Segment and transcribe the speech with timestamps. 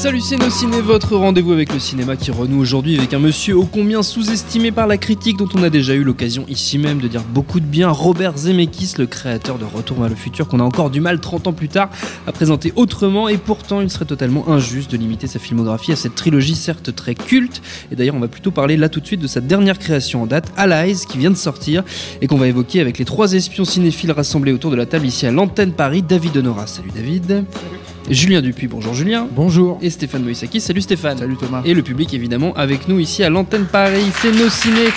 [0.00, 4.02] Salut ciné, votre rendez-vous avec le cinéma qui renoue aujourd'hui avec un monsieur ô combien
[4.02, 7.60] sous-estimé par la critique dont on a déjà eu l'occasion ici même de dire beaucoup
[7.60, 11.02] de bien, Robert Zemeckis, le créateur de Retour vers le futur qu'on a encore du
[11.02, 11.90] mal 30 ans plus tard
[12.26, 16.14] à présenter autrement et pourtant il serait totalement injuste de limiter sa filmographie à cette
[16.14, 17.60] trilogie certes très culte
[17.92, 20.26] et d'ailleurs on va plutôt parler là tout de suite de sa dernière création en
[20.26, 21.84] date, Allies, qui vient de sortir
[22.22, 25.26] et qu'on va évoquer avec les trois espions cinéphiles rassemblés autour de la table ici
[25.26, 26.66] à l'antenne Paris, David Honora.
[26.66, 27.44] Salut David.
[28.10, 29.28] Julien Dupuis, bonjour Julien.
[29.30, 29.78] Bonjour.
[29.82, 31.16] Et Stéphane Moïsaki, salut Stéphane.
[31.18, 31.62] Salut Thomas.
[31.64, 34.88] Et le public évidemment avec nous ici à l'antenne Paris, c'est nos ciné,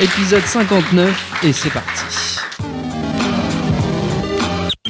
[0.00, 2.41] épisode 59 et c'est parti.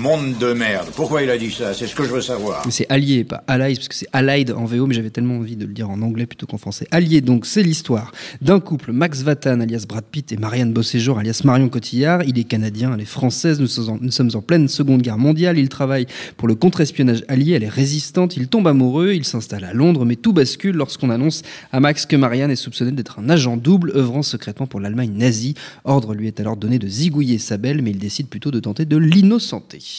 [0.02, 0.88] Monde de merde.
[0.96, 1.74] Pourquoi il a dit ça?
[1.74, 2.66] C'est ce que je veux savoir.
[2.70, 5.64] C'est Allié, pas Allies, parce que c'est Allied en VO, mais j'avais tellement envie de
[5.64, 6.88] le dire en anglais plutôt qu'en français.
[6.90, 11.42] Allié, donc, c'est l'histoire d'un couple, Max Vatan, alias Brad Pitt, et Marianne Bosséjour, alias
[11.44, 12.24] Marion Cotillard.
[12.24, 15.18] Il est canadien, elle est française, nous sommes, en, nous sommes en pleine Seconde Guerre
[15.18, 15.56] mondiale.
[15.56, 16.06] Il travaille
[16.36, 20.16] pour le contre-espionnage allié, elle est résistante, il tombe amoureux, il s'installe à Londres, mais
[20.16, 24.22] tout bascule lorsqu'on annonce à Max que Marianne est soupçonnée d'être un agent double œuvrant
[24.22, 25.54] secrètement pour l'Allemagne nazie.
[25.84, 28.84] Ordre lui est alors donné de zigouiller sa belle, mais il décide plutôt de tenter
[28.84, 29.91] de l'innocenter.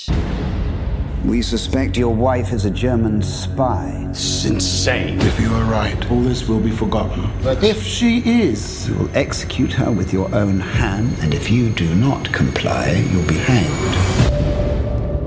[1.25, 4.07] We suspect your wife is a German spy.
[4.11, 5.17] C'est insane.
[5.21, 7.23] If you are right, all this will be forgotten.
[7.43, 11.69] But if she is, you will execute her with your own hand, and if you
[11.69, 13.65] do not comply, you'll be hanged.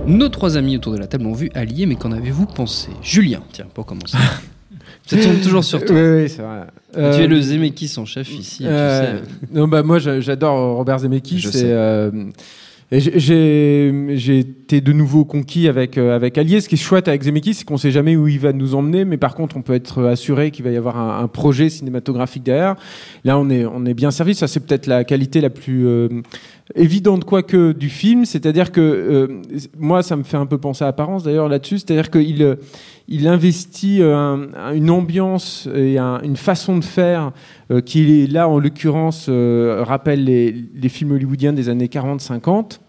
[0.06, 2.90] Nos trois amis autour de la table ont vu Allié, mais qu'en avez-vous pensé?
[3.02, 4.18] Julien, tiens, pour commencer.
[5.06, 5.94] Ça tourne toujours sur toi.
[5.96, 6.66] Oui, oui, c'est vrai.
[6.92, 8.58] Tu Euh, es le Zemeckis en chef ici.
[8.58, 9.22] tu euh, sais.
[9.52, 11.38] non, bah moi j'a- j'adore Robert Zemeckis.
[11.38, 11.62] Je sais.
[11.64, 12.10] euh,
[12.92, 16.60] j'ai- été de nouveau conquis avec euh, avec Allier.
[16.60, 19.04] Ce qui est chouette avec Zemeckis, c'est qu'on sait jamais où il va nous emmener,
[19.04, 22.42] mais par contre, on peut être assuré qu'il va y avoir un, un projet cinématographique
[22.42, 22.74] derrière.
[23.24, 24.34] Là, on est on est bien servi.
[24.34, 26.08] Ça, c'est peut-être la qualité la plus euh,
[26.74, 29.40] évidente quoique du film, c'est-à-dire que euh,
[29.78, 32.56] moi ça me fait un peu penser à Apparence d'ailleurs là-dessus, c'est-à-dire qu'il euh,
[33.08, 37.32] il investit euh, un- un- une ambiance et un- une façon de faire
[37.70, 42.80] euh, qui là en l'occurrence euh, rappelle les, les films hollywoodiens des années 40-50.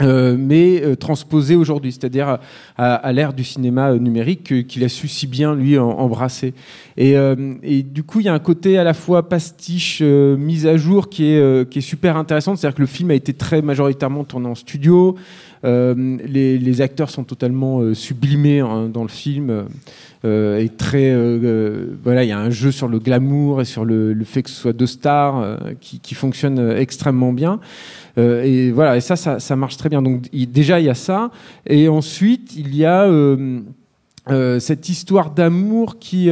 [0.00, 2.38] Euh, mais euh, transposé aujourd'hui, c'est-à-dire
[2.76, 6.54] à, à l'ère du cinéma euh, numérique que- qu'il a su si bien lui embrasser.
[6.96, 10.36] Et, euh, et du coup, il y a un côté à la fois pastiche, euh,
[10.36, 12.56] mise à jour, qui est, euh, qui est super intéressant.
[12.56, 15.16] C'est-à-dire que le film a été très majoritairement tourné en studio.
[15.64, 19.66] Euh, les, acteurs sont totalement euh, sublimés hein, dans le film.
[20.24, 21.14] euh, et très,
[22.02, 24.56] voilà, il y a un jeu sur le glamour et sur le, fait que ce
[24.56, 27.60] soit deux stars qui, qui fonctionne extrêmement bien.
[28.16, 30.02] Et voilà, et ça, ça, marche très bien.
[30.02, 31.30] Donc déjà il y a ça,
[31.66, 33.08] et ensuite il y a
[34.58, 36.30] cette histoire d'amour qui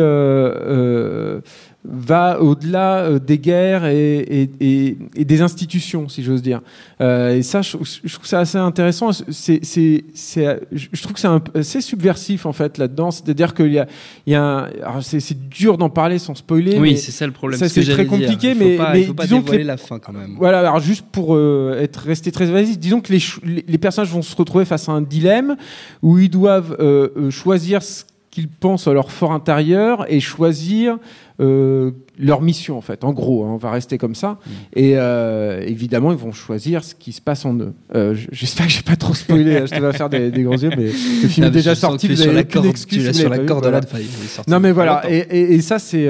[1.90, 6.60] va au-delà euh, des guerres et, et- et- et des institutions, si j'ose dire.
[7.00, 9.10] Euh, et ça, je, je trouve ça assez intéressant.
[9.12, 13.10] C'est, c'est, c'est, je trouve que c'est un assez subversif en fait là-dedans.
[13.10, 13.86] C'est-à-dire qu'il y a,
[14.26, 16.78] il y a un, alors c'est, c'est dur d'en parler sans spoiler.
[16.78, 17.58] Oui, mais- c'est ça le problème.
[17.58, 20.34] ça, c'est très compliqué, mais- pas, mais pas disons que les- la fin quand même.
[20.38, 23.78] Voilà, alors juste pour euh, être resté très évasif, disons que les, ch- les, les
[23.78, 25.56] personnages vont se retrouver face à un dilemme
[26.02, 30.98] où ils doivent euh, choisir ce qu'ils pensent à leur fort intérieur et choisir
[31.40, 33.04] euh, leur mission en fait.
[33.04, 34.32] En gros, hein, on va rester comme ça.
[34.32, 34.50] Mm.
[34.74, 37.74] Et euh, évidemment, ils vont choisir ce qui se passe en eux.
[37.94, 39.56] Euh, J'espère que j'ai pas trop spoilé.
[39.58, 41.78] hein, je te vais faire des, des grands yeux, mais le film est déjà je
[41.80, 42.08] sorti.
[42.08, 43.80] Vous sur la corde, excuse tu sur la corde là.
[43.88, 44.04] voilà.
[44.28, 46.06] sorti Non mais voilà et, et- et ça c'est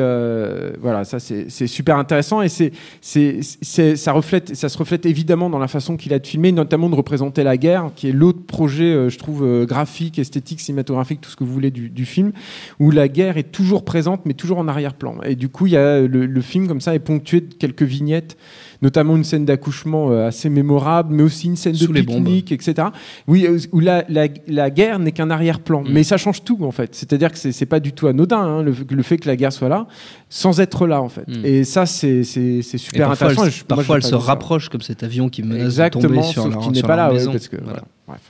[0.80, 2.72] voilà ça c'est c'est super intéressant et c'est
[3.96, 6.94] ça reflète ça se reflète évidemment dans la façon qu'il a de filmer notamment de
[6.94, 11.44] représenter la guerre qui est l'autre projet je trouve graphique esthétique cinématographique tout ce que
[11.44, 12.32] vous voulez du, du film
[12.80, 15.76] où la guerre est toujours présente mais toujours en arrière-plan et du coup il y
[15.76, 18.36] a le, le film comme ça est ponctué de quelques vignettes
[18.80, 22.88] notamment une scène d'accouchement euh, assez mémorable mais aussi une scène Sous de pique-nique etc
[23.26, 25.88] oui euh, où la, la, la guerre n'est qu'un arrière-plan Mm.
[25.92, 28.74] mais ça change tout en fait c'est-à-dire que c'est pas du tout anodin hein, le,
[28.90, 29.86] le fait que la guerre soit là
[30.28, 31.44] sans être là en fait Mm.
[31.44, 34.18] et ça c'est Et super parfois, intéressant elle, je- parfois, elle se ça.
[34.18, 36.86] rapproche comme cet avion qui menace de exactement tomber sur sauf leur, qu'il n'est sur
[36.86, 37.32] pas leur là ouais, maison.
[37.32, 37.70] parce que Voilà.
[37.72, 37.84] voilà.
[38.06, 38.20] Bref.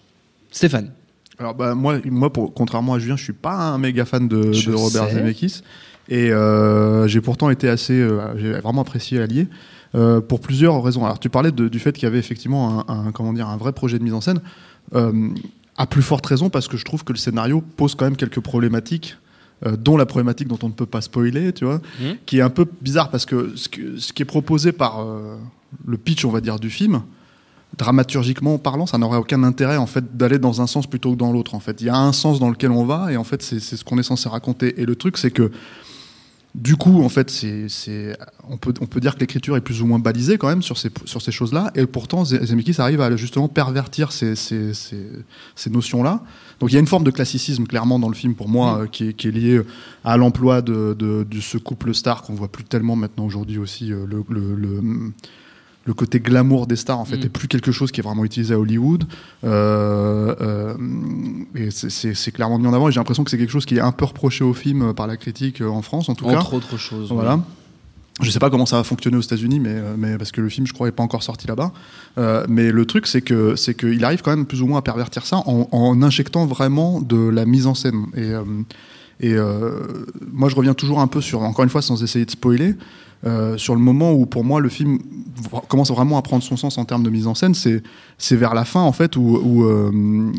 [0.51, 0.91] Stéphane.
[1.39, 4.37] Alors bah moi, moi pour, contrairement à Julien, je suis pas un méga fan de,
[4.51, 5.15] de Robert sais.
[5.15, 5.63] Zemeckis
[6.09, 9.47] et euh, j'ai pourtant été assez, euh, j'ai vraiment apprécié Allier
[9.95, 11.05] euh, pour plusieurs raisons.
[11.05, 13.57] Alors tu parlais de- du fait qu'il y avait effectivement un, un- comment dire un
[13.57, 14.41] vrai projet de mise en scène.
[15.81, 18.41] À plus forte raison parce que je trouve que le scénario pose quand même quelques
[18.41, 19.17] problématiques.
[19.67, 22.15] euh, dont la problématique dont on ne peut pas spoiler, tu vois, Mhm.
[22.27, 25.35] qui est un peu bizarre parce que ce, que- ce qui est proposé par euh,
[25.85, 27.03] le pitch, on va dire, du film,
[27.77, 31.33] dramaturgiquement parlant, ça n'aurait aucun intérêt en fait d'aller dans un sens plutôt que dans
[31.33, 31.55] l'autre.
[31.57, 33.59] En fait, il y a un sens dans lequel on va et en fait c'est
[33.61, 34.81] ce qu'on est censé raconter.
[34.81, 35.51] Et le truc c'est que
[36.61, 38.17] du coup, en fait, c'est, c'est,
[38.49, 40.77] on, peut, on peut dire que l'écriture est plus ou moins balisée quand même sur
[40.77, 45.07] ces, sur ces choses-là, et pourtant Ze- Zemeckis arrive à justement pervertir ces, ces, ces,
[45.55, 46.23] ces notions-là.
[46.59, 48.87] Donc il y a une forme de classicisme clairement dans le film pour moi euh,
[48.87, 49.63] qui, est, qui est lié
[50.05, 53.93] à l'emploi de, de, de ce couple star qu'on voit plus tellement maintenant aujourd'hui aussi,
[53.93, 54.83] euh, le, le, le,
[55.89, 57.23] le côté glamour des stars en fait Mm.
[57.27, 59.05] est plus quelque chose qui est vraiment utilisé à Hollywood
[59.45, 60.75] Euh, euh,
[61.55, 63.81] et c'est- clairement mis en avant et j'ai l'impression que c'est quelque chose qui est
[63.81, 66.55] un peu reproché au film par la critique euh, en France en tout cas Entre
[66.55, 67.11] autres choses.
[67.11, 67.37] voilà.
[67.37, 67.43] oui.
[68.21, 70.67] Je sais pas comment ça va fonctionner aux États-Unis, mais, mais parce que le film,
[70.67, 71.71] je crois, est pas encore sorti là-bas.
[72.19, 74.83] Euh, mais le truc, c'est que c'est qu'il arrive quand même plus ou moins à
[74.83, 78.07] pervertir ça en, en injectant vraiment de la mise en scène.
[78.17, 78.33] Et,
[79.21, 82.31] et euh, moi, je reviens toujours un peu sur, encore une fois, sans essayer de
[82.31, 82.75] spoiler,
[83.27, 84.99] euh, sur le moment où, pour moi, le film
[85.69, 87.55] commence vraiment à prendre son sens en termes de mise en scène.
[87.55, 90.33] C'est vers la fin, en fait, où, euh,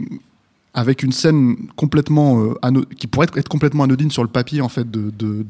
[0.73, 2.53] avec une scène complètement
[2.97, 5.43] qui pourrait être, complètement anodine sur le papier, en fait, de, de,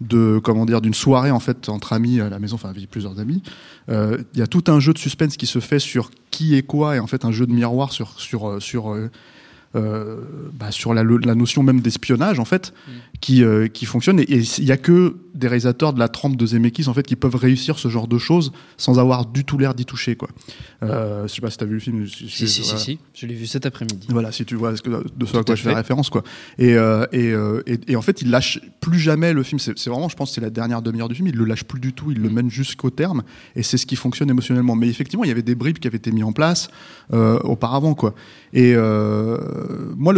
[0.00, 3.18] de comment dire d'une soirée en fait entre amis à la maison enfin avec plusieurs
[3.18, 3.42] amis
[3.88, 6.96] il y a tout un jeu de suspense qui se fait sur qui est quoi
[6.96, 8.94] et en fait un jeu de miroir sur sur sur
[9.74, 12.72] bah, sur la, la notion même d'espionnage en fait
[13.20, 14.24] qui euh, qui fonctionne et
[14.58, 17.34] il y a que des réalisateurs de la trempe de Zemeckis en fait qui peuvent
[17.36, 20.28] réussir ce genre de choses sans avoir du tout l'air d'y toucher quoi
[20.82, 22.78] euh, je sais pas si t'as vu le film Si, si, voilà.
[22.78, 22.98] si.
[23.14, 24.08] Je l'ai vu cet après-midi.
[24.10, 24.94] Voilà, si tu vois de ce Tout
[25.38, 26.22] à quoi à je fais référence, quoi.
[26.58, 29.58] Et, euh, et, euh, et, et en fait, il lâche plus jamais le film.
[29.58, 31.28] C'est vraiment, je pense, c'est la dernière demi-heure du film.
[31.28, 32.10] Il le lâche plus du tout.
[32.10, 33.22] Il le mène jusqu'au terme.
[33.54, 34.76] Et c'est ce qui fonctionne émotionnellement.
[34.76, 36.68] Mais effectivement, il y avait des bribes qui avaient été mis en place
[37.12, 38.14] euh, auparavant, quoi.
[38.52, 39.38] Et euh,
[39.96, 40.14] moi,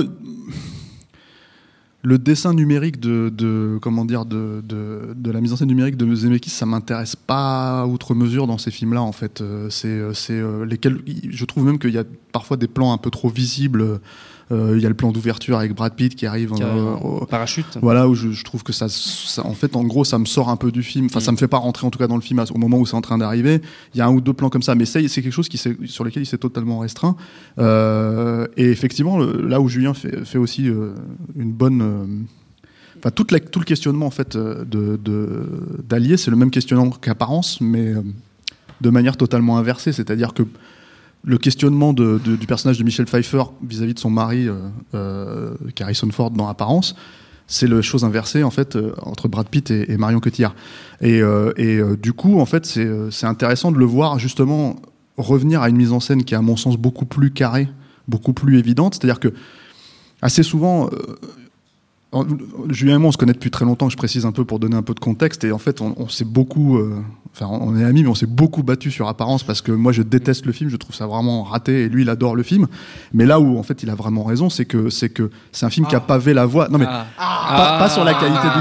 [2.03, 6.51] le dessin numérique de, comment dire de, de, la mise en scène numérique de Zemeckis
[6.51, 9.41] ça m'intéresse pas outre mesure dans ces films là en fait.
[9.41, 12.99] Euh, c'est euh, euh, lesquels je trouve même qu'il y a parfois des plans un
[12.99, 13.99] peu trop visibles Euh,
[14.51, 17.77] il y a le plan d'ouverture avec Brad Pitt qui arrive euh, au- Parachute.
[17.83, 20.49] voilà où je, je trouve que ça, ça- en fait en gros ça me sort
[20.49, 22.23] un peu du film enfin ça me fait pas rentrer en tout cas dans le
[22.23, 23.61] film à- au moment où c'est en train d'arriver
[23.95, 25.59] il y a un ou deux plans comme ça mais c'est c'est quelque chose qui
[25.59, 27.15] sur lequel il s'est totalement restreint
[27.59, 30.95] Euh, et effectivement le- là où Julien fait, fait aussi euh,
[31.37, 32.05] une bonne euh,
[33.01, 34.99] Enfin, toute la- tout le questionnement en fait euh, de
[35.89, 38.03] d'Allier, c'est le même questionnement qu'apparence, mais euh,
[38.81, 39.93] de manière totalement inversée.
[39.93, 40.43] C'est-à-dire que
[41.29, 44.55] le questionnement du personnage de Michel Pfeiffer vis-à-vis de son mari, euh,
[44.95, 46.97] euh, Harrison Ford dans Apparence,
[47.47, 50.55] c'est la chose inversée en fait euh, entre Brad Pitt et, Marion Cotillard.
[51.03, 54.77] Et, euh, du coup, en fait, c'est intéressant de le voir justement
[55.19, 57.69] revenir à une mise en scène qui est à mon sens beaucoup plus carrée,
[58.07, 58.95] beaucoup plus évidente.
[58.95, 59.35] C'est-à-dire que
[60.23, 60.91] assez souvent, en-
[62.71, 64.77] Julien et moi, on se connaît depuis très longtemps, je précise un peu pour donner
[64.77, 65.45] un peu de contexte.
[65.45, 66.79] Et en fait, on, on s'est beaucoup.
[66.79, 66.95] euh,
[67.35, 70.03] Enfin, on est amis, mais on s'est beaucoup battu sur apparence parce que moi, je
[70.03, 72.67] déteste le film, je trouve ça vraiment raté et lui, il adore le film.
[73.13, 75.71] Mais là où, en fait, il a vraiment raison, c'est que c'est que c'est un
[75.71, 76.69] film qui a pavé la voie.
[76.69, 77.07] Non, mais Ah.
[77.19, 78.61] pas, pas sur la qualité du.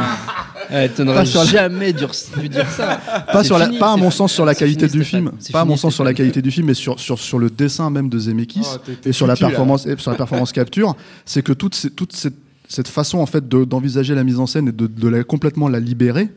[0.70, 2.06] Eh, sur la- jamais dû,
[2.50, 3.00] dire ça.
[3.32, 5.62] Pas, sur la, fini, pas à mon sens sur la qualité fini, du film, pas
[5.62, 8.10] à mon sens sur la qualité du film, mais sur, sur, sur le dessin même
[8.10, 10.94] de Zemeckis Oh, et sur la performance et sur la performance capture,
[11.26, 12.36] c'est que toute, ces- toute cette,
[12.68, 15.70] cette façon en fait de- d'envisager la mise en scène et de, de la, complètement
[15.70, 16.30] la libérer.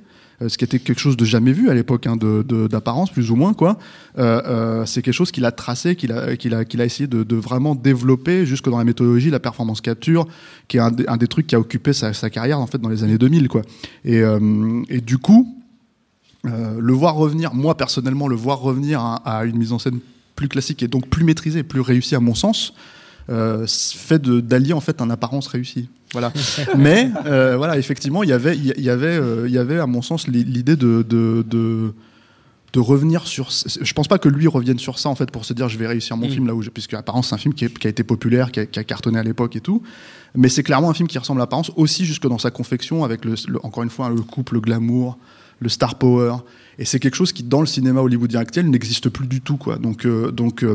[0.42, 3.36] euh, Ce qui était quelque chose de jamais vu à l'époque, hein, d'apparence plus ou
[3.36, 3.78] moins quoi.
[4.18, 7.06] Euh, euh, c'est quelque chose qu'il a tracé, qu'il a, qu'il a, qu'il a essayé
[7.06, 10.26] de, de vraiment développer jusque dans la méthodologie, la performance capture,
[10.68, 13.02] qui est un, des- trucs qui a occupé sa, sa carrière en fait dans les
[13.04, 13.62] années 2000 quoi.
[14.04, 14.22] Et,
[14.88, 15.56] et du coup,
[16.44, 19.98] le voir revenir, moi personnellement, le voir revenir à, à une mise en scène
[20.36, 22.72] plus classique et donc plus maîtrisée, plus réussie à mon sens,
[23.28, 25.88] euh, fait d'allier en fait un apparence réussie.
[26.12, 26.32] Voilà.
[26.76, 29.58] Mais euh, voilà, effectivement, il y avait, il y- il y avait, euh, il y
[29.58, 31.92] avait à mon sens l'i- l'idée de, de, de
[32.72, 33.50] de revenir sur.
[33.50, 35.88] Je pense pas que lui revienne sur ça en fait pour se dire je vais
[35.88, 36.30] réussir mon Mm.
[36.30, 38.52] film là où je, puisque apparence c'est un film qui, est- qui a été populaire,
[38.52, 39.82] qui a, qui a cartonné à l'époque et tout.
[40.36, 43.24] Mais c'est clairement un film qui ressemble à apparence aussi jusque dans sa confection avec
[43.24, 45.18] le, le- encore une fois le couple le glamour,
[45.60, 46.36] le star power.
[46.78, 49.76] Et c'est quelque chose qui dans le cinéma hollywoodien actuel n'existe plus du tout quoi.
[49.76, 50.74] Donc euh, donc euh,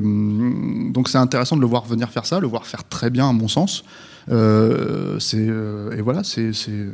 [0.91, 3.33] donc c'est intéressant de le voir venir faire ça, le voir faire très bien à
[3.33, 3.83] mon sens.
[4.29, 6.91] Euh, c'est euh, et voilà c'est euh,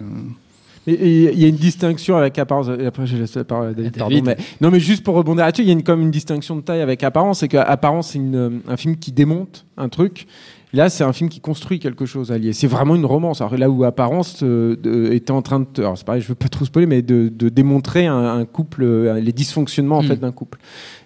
[0.86, 2.68] Il y a une distinction avec apparence.
[2.80, 3.98] et Après, je laisse la parole à David.
[3.98, 6.56] Pardon, mais, non, mais juste pour rebondir là-dessus, il y a une, comme une distinction
[6.56, 7.40] de taille avec apparence.
[7.40, 10.28] C'est qu'apparence, c'est une, un film qui démonte un truc.
[10.74, 12.54] Là, c'est un film qui construit quelque chose, Allié.
[12.54, 13.42] C'est vraiment une romance.
[13.42, 16.48] Alors là où Apparence euh, était en train de, alors c'est pareil, je veux pas
[16.48, 20.08] trop spoiler, mais de, de démontrer un, un couple, euh, les dysfonctionnements en Mm.
[20.08, 20.60] fait d'un couple.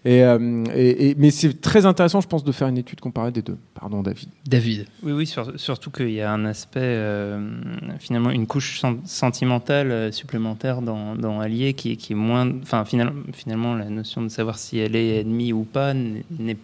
[0.06, 3.32] Et, euh, et- et- mais c'est très intéressant, je pense, de faire une étude comparée
[3.32, 3.58] des deux.
[3.74, 4.30] Pardon, David.
[4.48, 4.86] David.
[5.02, 7.40] Oui, oui, sur- surtout qu'il y a un aspect, euh,
[8.00, 12.48] finalement, une couche sen- sentimentale euh, supplémentaire dans, dans Allier qui, est- qui est moins.
[12.62, 16.58] Enfin, finalement, finalement, la notion de savoir si elle est ennemie ou pas n'est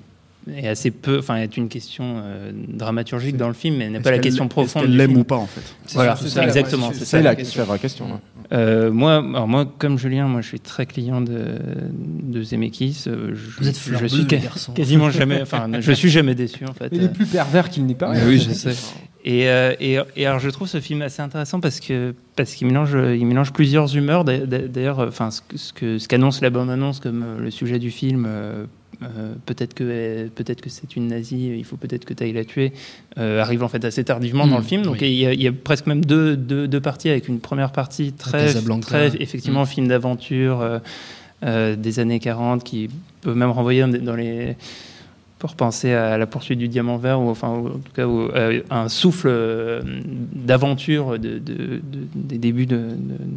[0.56, 1.20] est assez peu.
[1.20, 4.46] Enfin, est une question euh, dramaturgique dans le film, mais n'est Est-ce pas la question
[4.46, 4.84] est-ce profonde.
[4.84, 5.22] qu'elle du l'aime film.
[5.22, 5.62] ou pas en fait
[5.94, 6.90] Voilà, C'est ça, exactement.
[6.94, 7.54] C'est c'est ça C'est la la, question.
[7.54, 8.06] c'est la vraie question.
[8.06, 8.12] ouais.
[8.54, 11.56] Euh, moi, alors moi, comme Julien, moi, je suis très client de,
[11.94, 13.04] de Zemeckis.
[13.08, 14.74] Euh, Je, Vous êtes fleur je bleue, suis garçon.
[14.74, 15.42] quasiment jamais.
[15.42, 16.90] Enfin, je suis jamais déçu en fait.
[16.92, 18.18] Il est plus pervers qu'il paraît.
[18.20, 18.74] Mais oui, je sais.
[19.24, 22.66] Et, euh, et, et alors je trouve ce film assez intéressant parce que parce qu'il
[22.66, 24.26] mélange il mélange plusieurs humeurs.
[24.26, 27.52] D'a- d'a- D'ailleurs, enfin ce que- ce que ce qu'annonce la bande annonce comme le
[27.52, 28.28] sujet du film.
[29.04, 32.34] Euh, peut-être que euh, peut-être que c'est une nazie, il faut peut-être que tu ailles
[32.34, 32.74] la tuer,
[33.18, 34.84] euh, arrive en fait assez tardivement dans le film.
[34.84, 35.08] Donc oui.
[35.08, 37.72] il, y a, il y a presque même deux, deux, deux parties avec une première
[37.72, 39.68] partie très, très effectivement Mm.
[39.68, 40.82] film d'aventure
[41.44, 42.88] euh, des années 40 qui
[43.22, 44.56] peut même renvoyer dans les
[45.42, 48.62] pour penser à la poursuite du diamant vert ou enfin ou en tout cas euh,
[48.70, 49.82] un souffle euh,
[50.36, 51.82] d'aventure de, de- de-
[52.14, 52.80] des débuts de,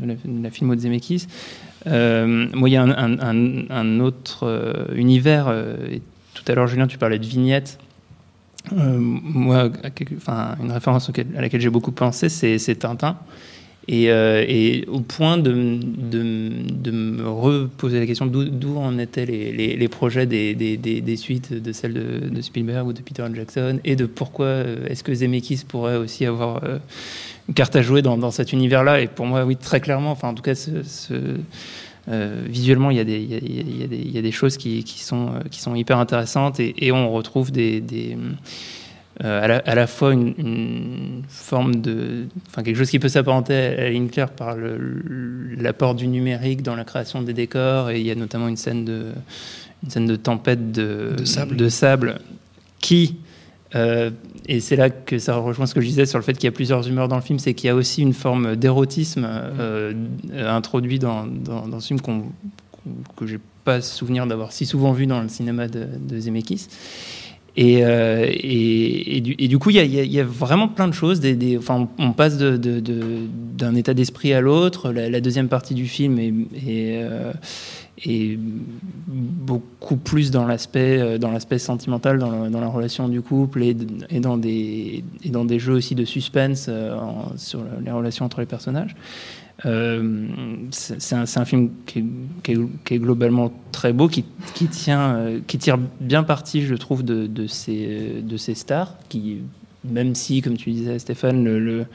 [0.05, 1.27] la, la filmo de.
[1.87, 3.19] Euh, moi, il y a un,
[4.01, 5.49] autre univers.
[5.91, 6.03] et
[6.35, 7.79] tout à l'heure, Julien, tu parlais de vignettes.
[8.71, 9.71] Moi,
[10.19, 13.17] enfin, une référence à laquelle j'ai beaucoup pensé, c'est Tintin.
[13.87, 19.27] Et, euh, et au point de, de, de me reposer la question d'où en étaient
[19.27, 23.81] les, les, projets des, des, des, suites de celles de, Spielberg ou de Peter Jackson
[23.85, 26.79] et de pourquoi euh, est-ce que Zemeckis pourrait aussi avoir euh,
[27.49, 29.03] une carte à jouer dans, dans cet univers-là.
[29.03, 30.55] Et pour moi, oui, très clairement, enfin, en tout cas,
[32.49, 35.61] visuellement, il y, y a, y a y a des choses qui, qui, sont, qui
[35.61, 37.83] sont hyper intéressantes et, on retrouve des,
[39.21, 42.25] à, la, à la fois une, une forme de.
[42.49, 44.57] Enfin, quelque chose qui peut s'apparenter à claire par
[45.59, 47.91] l'apport du numérique dans la création des décors.
[47.91, 49.13] Et il y a notamment une scène de,
[49.85, 51.57] une scène de tempête de, De sable.
[51.57, 52.19] de sable
[52.81, 53.17] qui.
[53.75, 54.11] euh,
[54.47, 56.49] et c'est là que ça rejoint ce que je disais sur le fait qu'il y
[56.49, 59.95] a plusieurs humeurs dans le film, c'est qu'il y a aussi une forme d'érotisme euh,
[60.33, 62.21] euh, introduit dans, dans, dans ce film qu'on,
[62.73, 66.67] qu'on- que j'ai pas souvenir d'avoir si souvent vu dans le cinéma de, de Zemeckis.
[67.57, 71.21] Et, euh, et, et du, coup, il y a, vraiment plein de choses.
[71.57, 74.91] Enfin, on, passe d'un état d'esprit à l'autre.
[74.93, 77.33] La, deuxième partie du film est, euh,
[78.05, 78.39] est
[79.45, 84.37] beaucoup plus dans l'aspect euh, dans l'aspect sentimental, dans, la relation du couple et, dans
[84.39, 86.97] des et dans des jeux aussi de suspense euh,
[87.37, 88.97] sur les relations entre les personnages.
[89.67, 90.27] Euh,
[90.71, 94.25] c'est un, un film qui est, qui est- globalement très beau, qui,
[94.55, 99.39] qui tient, qui tire bien parti, je trouve, de, de ces, de ces stars, qui,
[99.85, 101.87] même si, comme tu disais, Stéphane, le-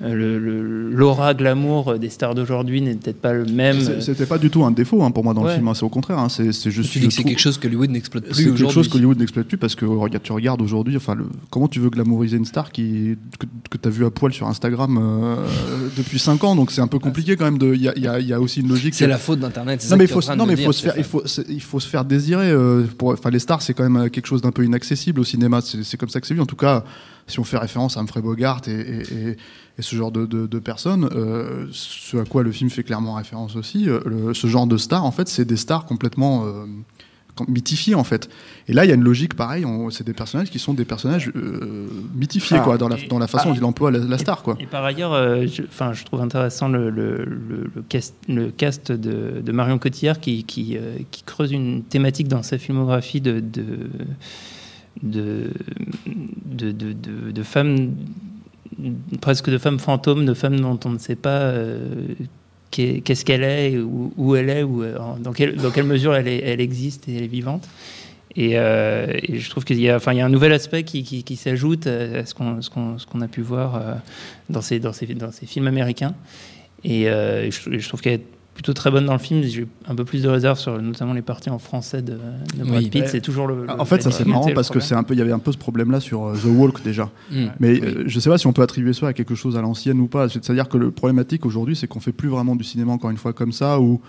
[0.00, 4.00] le- le- l'aura glamour des stars d'aujourd'hui n'est peut-être pas le même.
[4.00, 5.50] C'était pas du tout un défaut hein, pour moi dans Ouais.
[5.50, 6.18] le film, hein, c'est au contraire.
[6.18, 6.90] hein, c'est c'est juste.
[6.90, 8.90] Tu dis que c'est quelque chose que Hollywood n'exploite plus C'est quelque chose aujourd'hui.
[8.90, 12.36] qu'Hollywood n'exploite plus parce que regarde, tu regardes aujourd'hui, enfin, le- comment tu veux glamouriser
[12.36, 15.36] une star qui, que, que tu as vu à poil sur Instagram euh,
[15.96, 17.58] depuis 5 ans, donc c'est un peu compliqué quand même.
[17.74, 18.94] Il y a, il y a- il y a aussi une logique.
[18.94, 19.80] C'est que- la faute d'Internet.
[19.80, 21.20] c'est Non ça mais, que faut, non, mais il faut se faire, il Stéphane.
[21.20, 22.50] faut, c'est- il faut se faire désirer.
[22.50, 25.60] euh, pour, enfin, les stars, c'est quand même quelque chose d'un peu inaccessible au cinéma.
[25.60, 26.40] C'est c'est comme ça que c'est vu.
[26.40, 26.84] En tout cas,
[27.26, 29.36] si on fait référence à Humphrey Bogart et, et, et-
[29.78, 33.14] et ce genre de, de- de personnes, euh, ce à quoi le film fait clairement
[33.14, 36.64] référence aussi, euh, le- ce genre de stars, en fait, c'est des stars complètement euh,
[37.48, 38.28] mythifiées, en fait.
[38.68, 39.64] Et là, il y a une logique pareille.
[39.90, 41.32] C'est des personnages qui sont des personnages
[42.14, 44.18] mythifiés, Ah, quoi, dans la, et- dans la façon ah, dont il emploie la, la
[44.18, 44.56] star, quoi.
[44.60, 45.14] Et par ailleurs,
[45.44, 45.62] je,
[45.92, 47.70] je trouve intéressant le, le, le-
[48.28, 50.76] le cast, de, de Marion Cotillard qui, qui,
[51.10, 53.40] qui creuse une thématique dans sa filmographie de,
[55.02, 55.50] de,
[56.54, 56.92] de, de,
[57.30, 57.94] de- femmes,
[59.20, 61.78] presque de femmes fantômes, de femmes dont on ne sait pas euh,
[62.70, 66.14] qu'est- qu'est-ce qu'elle est, où, où elle est, ou euh, dans, quelle, dans quelle mesure
[66.14, 67.68] elle, elle existe et elle est vivante.
[68.36, 71.36] Et, euh, je trouve qu'il y a, enfin, y a un nouvel aspect qui, qui,
[71.36, 73.80] s'ajoute à ce qu'on ce qu'on- a pu voir
[74.50, 76.14] dans, ces, dans, ces, dans ces films américains.
[76.82, 79.42] Et je, je trouve qu'elle est plutôt très bonne dans le film.
[79.42, 82.12] J'ai un peu plus de réserve sur notamment les parties en français de,
[82.56, 82.88] de Brad Oui.
[82.88, 83.02] Pitt.
[83.02, 83.08] Ouais.
[83.08, 83.68] C'est toujours le.
[83.68, 85.38] En le- fait, ça c'est marrant parce que c'est un peu, il y avait un
[85.38, 87.10] peu ce problème-là sur euh, The Walk déjà.
[87.30, 87.46] Mm.
[87.60, 87.80] Mais Oui.
[87.84, 90.06] euh, je sais pas si on peut attribuer ça à quelque chose à l'ancienne ou
[90.06, 90.28] pas.
[90.28, 93.32] C'est-à-dire que le problématique aujourd'hui, c'est qu'on fait plus vraiment du cinéma encore une fois
[93.32, 94.00] comme ça, où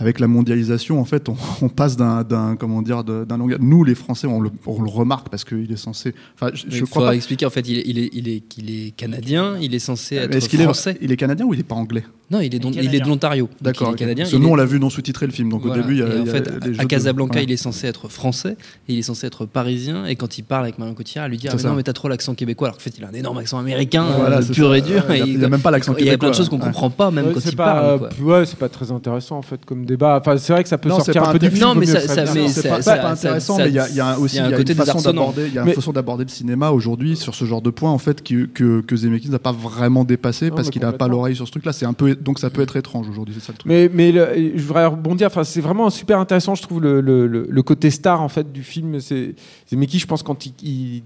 [0.00, 2.24] avec la mondialisation, en fait, on, on passe d'un,
[2.58, 3.58] comment dire, d'un langage.
[3.60, 6.14] Nous, les Français, on le, on le remarque parce qu'il est censé.
[6.34, 7.14] Enfin, je, je Il crois pas.
[7.14, 7.46] expliquer.
[7.46, 9.56] En fait, il est, il est, il est, il est canadien.
[9.60, 10.92] Il est censé Mais être Est-ce qu'il français.
[10.92, 12.84] est, il est canadien ou il est pas anglais Non, il est, don- Il est
[12.84, 13.48] il est de l'Ontario.
[13.60, 13.90] D'accord.
[13.90, 14.24] Il est canadien.
[14.32, 15.80] Il nous, est- on l'a vu non sous-titré le film, donc Voilà.
[15.80, 17.56] au début, il y a, Et en il y a fait, à Casablanca, il est
[17.56, 18.56] censé être français
[18.88, 20.06] et il est censé être parisien.
[20.06, 21.62] Et quand il parle avec Marion Cotillard, elle lui dit ah, mais.
[21.62, 22.68] Non, mais t'as trop l'accent québécois.
[22.68, 25.04] Alors qu'en fait, il a un énorme accent américain, Voilà, euh, pur et dur.
[25.10, 26.32] Il y a- il même pas l'accent Il y a plein de québécois.
[26.36, 27.64] choses qu'on comprend pas, même quand c'est il pas,
[27.98, 28.08] parle.
[28.20, 30.18] euh, ouais, c'est pas très intéressant en fait comme débat.
[30.20, 31.60] Enfin, c'est vrai que ça peut Non, sortir un peu du film.
[31.60, 33.88] Non, mais ça- c'est ça- pas, ça- c'est pas intéressant, ça- mais il y a,
[33.88, 35.58] y aussi il y a un il y a côté une façon d'aborder, il y
[35.58, 38.22] a une Mais- façon d'aborder le cinéma aujourd'hui sur ce genre de point en fait
[38.22, 41.46] que que, que Zemeckis n'a pas vraiment dépassé Non, parce qu'il a pas l'oreille sur
[41.46, 41.72] ce truc-là.
[41.72, 43.70] C'est un peu donc ça peut être étrange aujourd'hui, c'est ça le truc.
[43.70, 45.26] Mais, mais le- je voudrais rebondir.
[45.26, 48.50] Enfin, c'est vraiment super intéressant, je trouve, le, le- le- le côté star en fait
[48.52, 49.00] du film.
[49.00, 49.34] C'est
[49.70, 51.02] Zemeckis, je pense, quand il, il-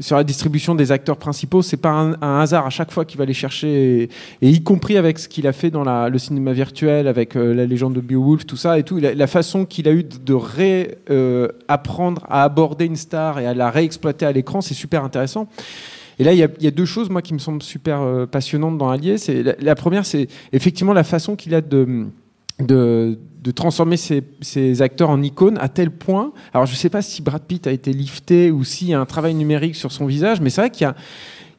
[0.00, 3.18] sur la distribution des acteurs principaux, c'est pas un, un hasard à chaque fois qu'il
[3.18, 4.08] va les chercher, et,
[4.42, 7.54] et y compris avec ce qu'il a fait dans la- le cinéma virtuel, avec euh,
[7.54, 8.98] la légende de Beowulf, tout ça et tout.
[8.98, 13.70] La, la façon qu'il a eu de réapprendre à aborder une star et à la
[13.70, 15.48] réexploiter à l'écran, c'est super intéressant.
[16.20, 18.90] Et là, il y, a, deux choses, moi, qui me semblent super euh, passionnantes dans
[18.90, 19.16] Allier.
[19.16, 22.08] C'est la, première, c'est effectivement la façon qu'il a de,
[22.58, 26.34] de, de transformer ses, ses acteurs en icônes à tel point.
[26.52, 29.00] Alors, je ne sais pas si Brad Pitt a été lifté ou s'il y a
[29.00, 30.94] un travail numérique sur son visage, mais c'est vrai qu'il y a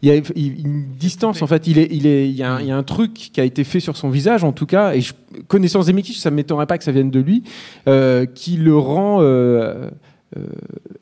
[0.01, 1.67] il y a une distance en fait.
[1.67, 3.43] Il, est, il, est, il, y a un, il y a un truc qui a
[3.43, 4.93] été fait sur son visage en tout cas.
[4.93, 5.13] Et je,
[5.47, 7.43] connaissant Zemeckis, ça ne m'étonnerait pas que ça vienne de lui,
[7.87, 9.89] euh, qui le rend euh,
[10.37, 10.45] euh,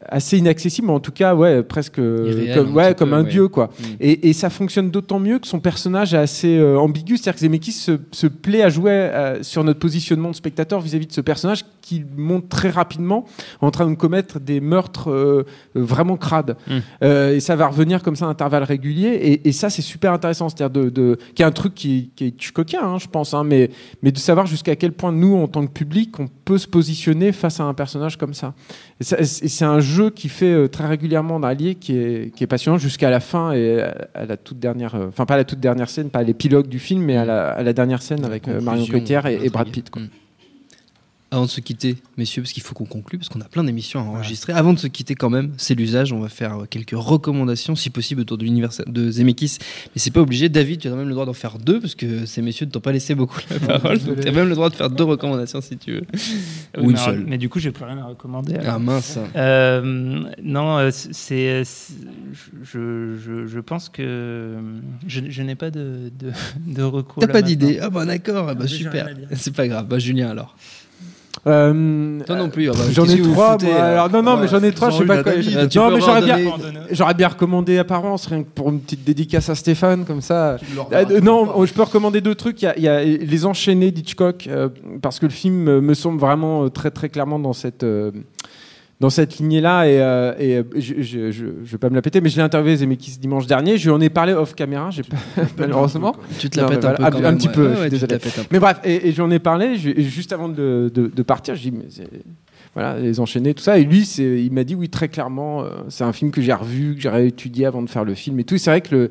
[0.08, 3.24] assez inaccessible, mais en tout cas, ouais, presque Irréel, comme, un ouais, comme peu, un
[3.24, 3.29] ouais.
[3.29, 3.65] dieu, quoi.
[3.68, 3.84] Mm.
[4.00, 7.39] Et, et ça fonctionne d'autant mieux que son personnage est assez euh, ambigu, c'est-à-dire que
[7.41, 11.22] Zemeckis se, se plaît à jouer euh, sur notre positionnement de spectateur vis-à-vis de ce
[11.22, 13.25] personnage qui monte très rapidement
[13.62, 16.56] en train de commettre des meurtres euh, euh, vraiment crades.
[16.68, 16.77] Mm.
[17.03, 19.10] Euh, et ça va revenir comme ça à intervalles réguliers.
[19.22, 22.24] Et, et ça, c'est super intéressant, c'est-à-dire de, de, qui est un truc qui, qui
[22.25, 23.70] est Hitchcockien, hein, je pense, hein, mais,
[24.01, 27.34] mais de savoir jusqu'à quel point nous, en tant que public, on peut se positionner
[27.34, 28.53] face à un personnage comme ça.
[29.01, 32.34] Et ça- et c'est un jeu qui fait euh, très régulièrement dans Allier qui est,
[32.36, 35.38] qui est passionnant jusqu'à la fin et à, la toute dernière, euh, enfin pas à
[35.38, 38.01] la toute dernière scène, pas à l'épilogue du film, mais à la, à la dernière
[38.01, 39.69] scène avec euh, Marion Cotillard et, et Brad.
[39.69, 39.89] Pitt.
[39.89, 40.01] quoi.
[40.01, 40.10] Mm.
[41.32, 44.00] Avant de se quitter, messieurs, parce qu'il faut qu'on conclue, parce qu'on a plein d'émissions
[44.00, 44.52] à enregistrer.
[44.54, 46.12] Avant de se quitter, quand même, c'est l'usage.
[46.12, 49.58] On va faire euh, quelques recommandations, si possible, autour de l'univers de Zemeckis.
[49.60, 50.50] Mais c'est pas obligé.
[50.50, 52.80] David, tu as même le droit d'en faire deux, parce que ces messieurs ne t'ont
[52.80, 54.00] pas laissé beaucoup la parole.
[54.00, 56.02] Donc, tu as même le droit de faire deux recommandations si tu veux.
[56.13, 56.20] Oui,
[56.80, 57.24] Ou une mais, seule.
[57.28, 58.56] mais du coup, j'ai plus rien à recommander.
[58.56, 58.74] alors.
[58.74, 59.20] Ah mince.
[59.36, 61.63] Euh, non, euh, c'est,
[62.63, 64.58] je, je, je pense que
[65.08, 66.32] je, je n'ai pas de, de,
[66.65, 67.22] de recours.
[67.22, 69.10] T'as pas d'idée Ah bah d'accord, ah bah Ah, super.
[69.36, 69.88] C'est pas grave.
[69.88, 70.56] Bah Julien alors.
[71.47, 72.69] Euh, Toi non plus.
[72.69, 73.54] ah bah, J'en ai trois.
[73.54, 74.89] foutez, moi, alors non, non, mais j'en ai trois.
[74.89, 75.34] Je sais pas quoi.
[75.34, 76.38] Tu non, mais j'aurais bien,
[76.91, 80.52] j'aurais bien recommandé apparence, rien que pour une petite dédicace à Stéphane, comme ça.
[80.54, 80.58] Euh,
[80.89, 82.62] verras non, je peux recommander deux trucs.
[82.62, 84.69] Il y a, il y a Les Enchaînés d'Hitchcock, euh,
[85.02, 88.12] parce que le film me semble vraiment euh, très très clairement dans cette, euh,
[89.00, 89.86] dans cette lignée-là.
[89.88, 92.36] Et, euh, et, euh, je, je, je, je vais pas me la péter, mais je
[92.38, 93.78] l'ai interviewé Zemeckis dimanche dernier.
[93.78, 95.18] Je lui en ai parlé off caméra, j'ai pas,
[95.58, 96.16] malheureusement.
[96.40, 98.18] Tu te la pètes un peu un- petit peu, je suis désolé.
[98.52, 101.72] Mais bref, et, et j'en ai parlé, je- juste avant de, de- de partir, j'ai
[101.72, 102.06] dit, mais
[102.75, 103.79] voilà, les enchaînés, tout ça.
[103.79, 106.95] Et lui, il m'a dit, oui, très clairement, euh, c'est un film que j'ai revu,
[106.95, 108.58] que j'ai réétudié avant de faire le film et tout.
[108.58, 109.10] C'est vrai que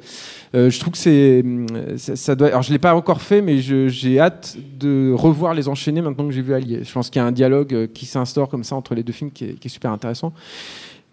[0.55, 1.67] euh, je trouve que c'est, hum,
[1.97, 2.49] ça, doit.
[2.49, 6.33] Alors, je l'ai pas encore fait, mais j'ai hâte de revoir les enchaînés maintenant que
[6.33, 6.81] j'ai vu Allier.
[6.85, 9.13] Je pense qu'il y a un dialogue euh, qui s'instaure comme ça entre les deux
[9.13, 10.33] films qui est, super intéressant.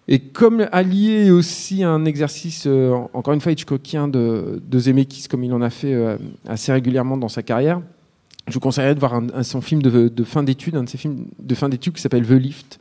[0.07, 5.27] Et comme Allier est aussi un exercice, euh, encore une fois, Hitchcockien de, de Zemeckis,
[5.27, 7.81] comme il en a fait euh, assez régulièrement dans sa carrière,
[8.47, 10.89] je vous conseillerais de voir un, un- son film de, de fin d'études, un de
[10.89, 12.79] ses films de fin d'études qui s'appelle The Lift,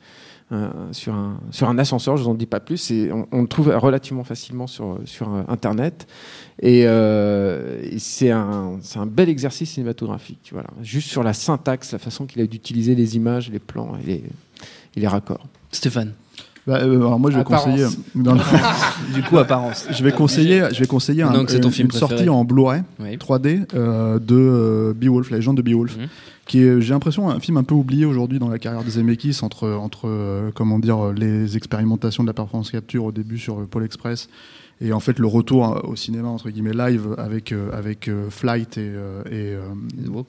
[0.52, 3.42] euh, sur, un, sur un ascenseur, je vous en dis pas plus, et on, on
[3.42, 6.06] le trouve relativement facilement sur, sur euh, Internet.
[6.60, 10.68] Et, euh, c'est un, un bel exercice cinématographique, voilà.
[10.82, 14.24] juste sur la syntaxe, la façon qu'il a d'utiliser les images, les plans et les,
[14.96, 15.46] et les raccords.
[15.72, 16.12] Stéphane.
[16.66, 17.64] Bah, euh, alors moi, je vais Apparence.
[17.66, 17.86] conseiller.
[18.14, 18.42] non, non.
[19.14, 19.86] Du coup, apparence.
[19.90, 23.16] je vais conseiller, je vais conseiller un- Donc, une, film une sortie en Blu-ray Oui.
[23.18, 26.06] 3D euh, de euh, Beowulf, la légende de Beowulf, Mhm.
[26.46, 29.40] qui est, j'ai l'impression, un film un peu oublié aujourd'hui dans la carrière de Zemeckis
[29.42, 33.66] entre entre euh, comment dire les expérimentations de la performance capture au début sur euh,
[33.66, 34.28] Pôle Express
[34.80, 38.30] et en fait le retour euh, au cinéma entre guillemets live avec euh, avec euh,
[38.30, 40.22] Flight et euh, et, euh,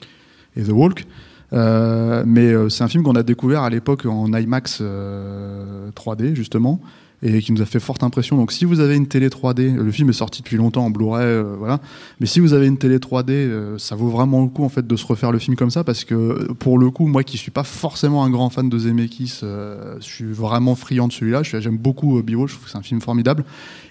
[0.56, 1.06] et The Walk.
[1.52, 6.34] Euh, mais euh, c'est un film qu'on a découvert à l'époque en IMAX euh, 3D
[6.34, 6.80] justement
[7.22, 8.36] et qui nous a fait forte impression.
[8.36, 11.24] Donc si vous avez une télé 3D, le film est sorti depuis longtemps en Blu-ray,
[11.24, 11.80] euh, voilà.
[12.20, 14.86] Mais si vous avez une télé 3D, euh, ça vaut vraiment le coup en fait
[14.86, 17.50] de se refaire le film comme ça parce que pour le coup, moi qui suis
[17.50, 21.42] pas forcément un grand fan de Zemeckis, euh, je suis vraiment friand de celui-là.
[21.42, 23.44] J'aime beaucoup euh, Beowulf, je trouve que c'est un film formidable.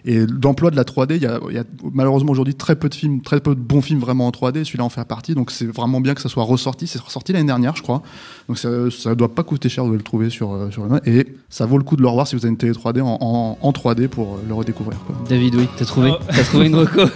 [0.06, 3.40] Et d'emploi de la 3D, il y a, malheureusement aujourd'hui très peu de films, très
[3.40, 4.64] peu de bons films vraiment en 3D.
[4.64, 6.88] Celui-là en fait partie, donc c'est vraiment bien que ça soit ressorti.
[6.88, 8.04] C'est ressorti l'année dernière, je crois.
[8.48, 11.00] Donc ça, ça doit pas coûter cher, devez le trouver sur euh, sur le.
[11.08, 13.15] Et ça vaut le coup de le revoir si vous avez une télé 3D en,
[13.22, 14.98] en, en 3D pour euh, le redécouvrir.
[15.06, 15.16] Quoi.
[15.30, 16.18] David, oui, t'as trouvé, Oh.
[16.28, 17.02] t'as trouvé une reco.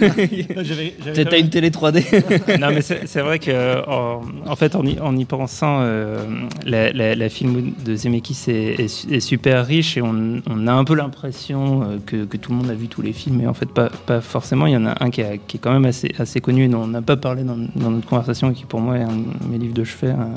[1.30, 2.58] T'as une télé 3D.
[2.60, 6.24] non, mais c'est vrai que, en, en fait, en y, en y pensant, euh,
[6.64, 10.66] la, la, la film de Zemeckis est, est su- est super riche et on, on
[10.66, 13.36] a un peu l'impression euh, que, que tout le monde a vu tous les films,
[13.36, 14.66] mais en fait, pas, pas forcément.
[14.66, 16.68] Il y en a un qui, a- qui est quand même assez, assez connu et
[16.68, 19.08] dont on n'a pas parlé dans, dans notre conversation et qui, pour moi, est un
[19.16, 20.30] de mes livres de chevet, un,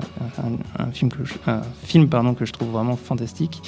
[0.43, 3.61] un- un film, que je, un film pardon, que je trouve vraiment fantastique.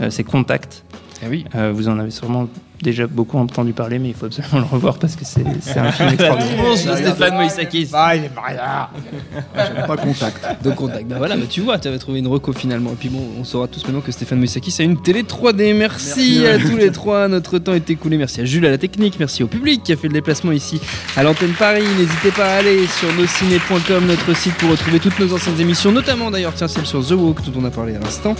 [0.00, 0.84] Euh, c'est Contact.
[1.22, 1.44] Ah oui.
[1.54, 2.48] Euh, vous en avez sûrement
[2.82, 5.44] déjà beaucoup entendu parler, mais il faut absolument le revoir parce que c'est
[5.78, 6.56] un film extraordinaire.
[6.62, 7.88] Bon, Stéphane Moïsakis.
[7.88, 10.62] J'aime pas Contact.
[10.62, 11.06] Donc contact.
[11.08, 12.90] Bah voilà, bah tu vois, tu avais trouvé une reco finalement.
[12.92, 15.74] Et puis bon, on saura tous maintenant que Stéphane Moïsakis a une télé 3D.
[15.74, 17.28] Merci, à tous les trois.
[17.28, 18.16] Notre temps est écoulé.
[18.16, 19.16] Merci à Jules à la technique.
[19.18, 20.80] Merci au public qui a fait le déplacement ici
[21.16, 21.84] à l'antenne Paris.
[21.98, 26.30] N'hésitez pas à aller sur nosciné.com, notre site pour retrouver toutes nos anciennes émissions, notamment
[26.30, 28.34] d'ailleurs tiens celle sur The Walk dont on a parlé à l'instant,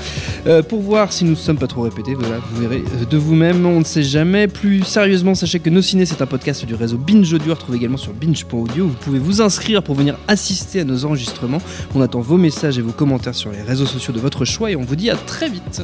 [0.46, 2.14] Euh, pour voir si nous ne sommes pas trop répétés.
[2.14, 3.66] Voilà, vous verrez euh, de vous-même.
[3.66, 4.27] On ne sait jamais.
[4.52, 7.96] Plus sérieusement, sachez que Nos Ciné c'est un podcast du réseau Binge Audio, retrouvé également
[7.96, 8.86] sur binge.audio.
[8.86, 11.62] Vous pouvez vous inscrire pour venir assister à nos enregistrements.
[11.94, 14.76] On attend vos messages et vos commentaires sur les réseaux sociaux de votre choix et
[14.76, 15.82] on vous dit à très vite.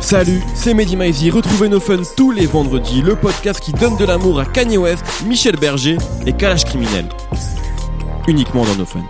[0.00, 1.30] Salut, c'est Mehdi Maizy.
[1.30, 5.04] Retrouvez nos fun tous les vendredis, le podcast qui donne de l'amour à Kanye West,
[5.26, 7.06] Michel Berger et Kalash Criminel.
[8.28, 9.02] Uniquement dans nos fun.